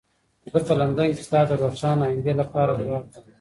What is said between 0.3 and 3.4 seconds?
زه په لندن کې ستا د روښانه ایندې لپاره دعا کوم.